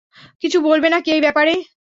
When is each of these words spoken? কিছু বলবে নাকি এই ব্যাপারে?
কিছু 0.43 0.57
বলবে 0.61 0.87
নাকি 0.89 1.09
এই 1.11 1.21
ব্যাপারে? 1.21 1.53